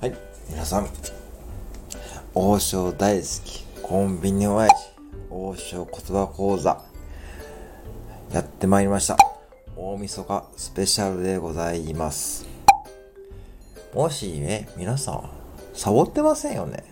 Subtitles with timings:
[0.00, 0.14] はい、
[0.48, 0.86] 皆さん、
[2.32, 4.76] 王将大好き、コンビニ親父、
[5.28, 6.84] 王将言葉講座、
[8.32, 9.16] やってまいりました。
[9.76, 12.46] 大晦日スペシャルでございます。
[13.92, 15.30] もしね、皆さん、
[15.74, 16.84] サボってませんよね。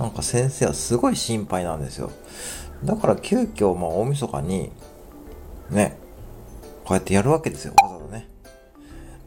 [0.00, 2.10] なんか先生はすごい心配なんですよ。
[2.82, 4.72] だから急遽、まあ大晦日に、
[5.70, 5.96] ね、
[6.84, 8.28] こうやってやるわけですよ、わざわざね。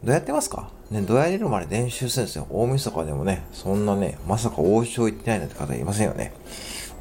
[0.04, 0.76] どうやってますか？
[0.90, 2.46] ね、どうやれるまで練習するんですよ。
[2.50, 6.32] 大晦日でもね、そんなね、まさか王将行ってないなんて方いませんよね。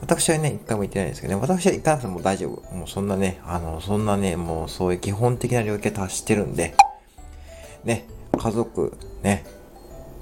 [0.01, 2.75] 私はね、一回も行ってないんですけどね、私は行かなくても大丈夫。
[2.75, 6.75] もうそんなね、あの、そんなね、もうそういう基本的な領域は達してるんで、
[7.85, 8.05] ね、
[8.37, 9.45] 家族、ね、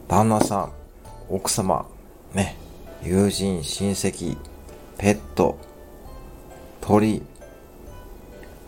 [0.08, 0.72] 旦那さん、
[1.30, 1.88] 奥様、
[2.34, 2.56] ね、
[3.04, 4.38] 友人、親戚、
[4.98, 5.58] ペット、
[6.82, 7.24] 鳥、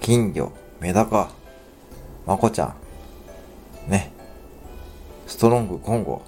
[0.02, 1.30] 金魚、メダカ、
[2.26, 2.76] まこちゃ
[3.88, 4.11] ん、ね、
[5.38, 6.24] ストロング、コンゴ、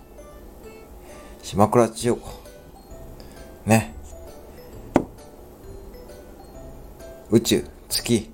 [1.41, 2.29] 島倉千代子、
[3.65, 3.95] ね、
[7.31, 8.29] 宇宙、月、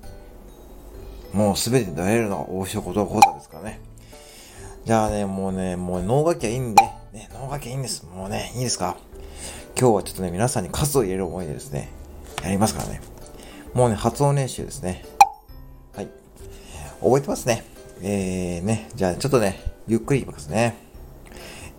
[1.32, 3.80] もうすべて出れるのが大塩こと講座ですからね。
[4.84, 6.82] じゃあね、もうね、もう脳楽器はいいんで、
[7.14, 8.04] ね、脳楽器はいいんです。
[8.14, 8.98] もうね、いいですか
[9.80, 11.88] 今日はちょっとね、皆さんに数を入れる思いでですね、
[12.42, 13.00] やりますからね。
[13.72, 15.06] もうね、発音練習ですね。
[15.94, 16.08] はい。
[17.00, 17.64] 覚えてますね。
[18.02, 20.76] えーね、じゃあちょっとね、ゆっくりいきますね。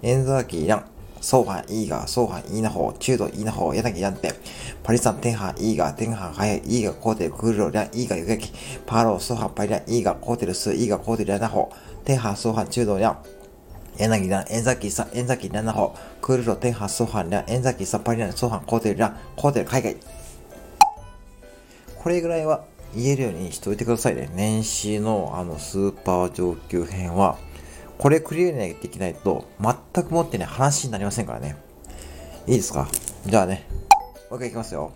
[0.02, 0.86] エンザーキーラン、
[1.20, 4.34] ソーハン、イーガー、ソーハン、イーナホー、中度、イーナホー、ヤナギヤンテ、
[4.82, 8.54] パリサン、テンハン、イーガー、テンハン、ハヤ、イーガー、コーテル、クールロ、リャン、イーガー、ユゲキ、
[8.86, 13.18] パーロー、ソーハン、パイリャン、イーガー、コーテル、ス、イーガー、コーテル、リャナホー、テンハン、ソーハン、中度、リャン、
[13.98, 19.98] ヤナギラン、エンザキーサ、エンザキー、リャナホー、クールロ、テンハン、ソーハン、リャン、エンザキーサ、パリリャン、ソーハン、コーテル、リャン、コーテル、海外。
[21.98, 22.64] これぐらいは
[22.96, 24.30] 言えるようにしといてくださいね。
[24.34, 27.38] 年始のあのスーパー上級編は、
[27.98, 31.56] これクリアにできないと、全くもってね、話になりませんからね。
[32.46, 32.88] いいですか？
[33.26, 33.66] じゃあね、
[34.30, 34.92] もう一回いきますよ。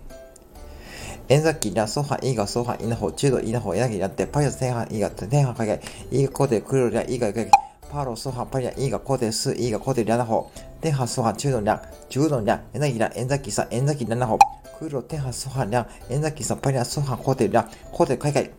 [1.28, 5.82] エンザッキー、ラ、ソファ、イーガ、ソファ、イナホ、中度、イナホ、ヤギ、ラって、パイア、テンハ、イーガ、テンハン、海外、
[6.12, 7.46] イーガ、コーテ、クルリャ、イーガ、イガ、
[7.90, 10.52] パロ、ソファ、パイア、イーガ、コーテ、ス、イーガ、コーテ、リャナホ、
[10.82, 14.38] テンハン、ソファ、中度、リャ、中度、リャ、エナギ、ラ、エンザキ、サ、エンザキー、ラナホ、
[14.78, 18.44] クロ、テンハ、ソハ、リャン、エンザキ、サパリア、ソハ、コテ、リャン、コテル、海外。
[18.44, 18.52] エ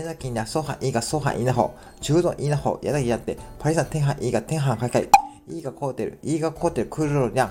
[0.00, 5.08] ンザキ、リャン、ソハ、イーガ、ソハ、イナホ、中度、イナホ、ヤダギやって、パリサ、テンハ、イーガ、テンハ、海外。
[5.48, 7.50] イーガ、コテル、イーガ、コテル、クルロ、リャン、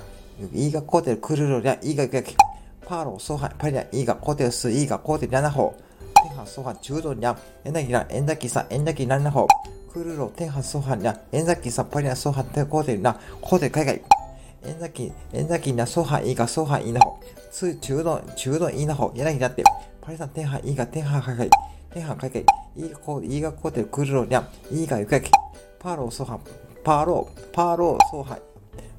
[0.53, 2.35] イーガ、コテル、クルロ、リャン、イーガ、ガキ。
[2.85, 5.75] パーロ、ソハ、パリア、イーガ、コテル、ス、イーガ、コテル、リャナホ、
[6.23, 9.47] テンハ、ソハ、中度、リャン、エンザキ、リャン、エンザキ、サ、エンザキ、ランナホ、
[9.91, 14.01] クルロ、テンハ、ソハ、リャン、エンザキ、サ、パリア、ソハ、テコテル、リャン、コテル、海外。
[14.67, 17.19] エンザキ、エンザキなソハイガソハイナホ。
[17.51, 19.11] ツ中度、中度イナホ。
[19.15, 19.63] 柳だって。
[20.01, 21.49] パリさん、テンハイガ、テンハ海外。
[21.49, 21.55] テ
[21.99, 22.45] ンハ海外。
[22.75, 24.47] イーガコー、イーガコーテル、クルロリャン。
[24.71, 25.31] イーガユカキ。
[25.79, 26.39] パーローソハ、
[26.83, 28.41] パーロー、パーローソハイ。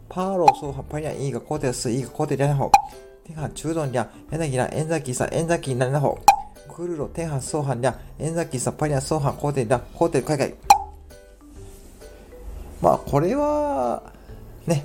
[0.08, 2.72] パーローソハ、ン、イーガコーテルス、イーガコーテル、リャナホ。
[3.26, 4.08] テンハ中度リャン。
[4.30, 6.18] 柳ラ、エンザキさ、エンザキナナホ。
[6.74, 7.96] クルロ、テンハソハリャン。
[8.18, 9.82] エンザキさ、パリアン、ソ、ーテル、リャン。
[9.94, 10.54] コーテル、海外。
[12.80, 14.12] まあ、これは、
[14.66, 14.84] ね、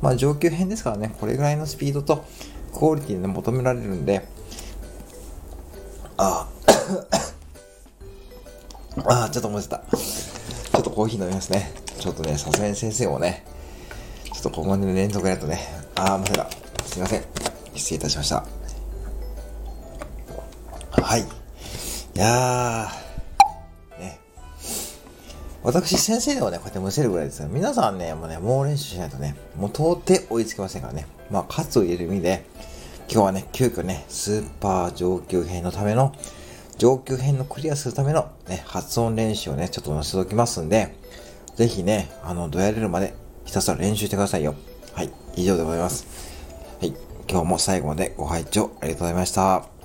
[0.00, 2.24] まあ上級編ですからね、これぐらいのスピードと
[2.72, 4.26] クオリティで求められるんで、
[6.18, 6.48] あ
[9.06, 9.78] あ、ああ、ちょっと思ってた。
[9.78, 11.72] ちょっとコーヒー飲みますね。
[11.98, 13.46] ちょっとね、さすがに先生もね、
[14.32, 15.60] ちょっとここまで連続やるとね、
[15.94, 16.50] ああ、まさか。
[16.84, 17.24] すいません。
[17.74, 18.44] 失礼いたしました。
[20.90, 21.20] はい。
[21.20, 21.24] い
[22.18, 23.08] やー、
[25.62, 27.48] 私、先生でもね、こうやってむせるぐらいですよ。
[27.48, 31.06] 皆さんね、もうね、猛練習しないとね、もう到底追いつけませんからね。
[31.30, 32.44] まあ、数を入れる意味で、
[33.10, 36.12] 今日はね、急遽ね、スーパー上級編のための、
[36.76, 40.94] 上級編のクリアするためのね、発音練習をね、ちょっと載せておきますんで、
[41.56, 43.14] ぜひね、あの、どやれるまで
[43.46, 44.54] ひたすら練習してくださいよ。
[44.92, 46.06] はい、以上でございます。
[46.80, 46.92] はい、
[47.30, 49.77] 今日も最後までご拝聴ありがとうございました。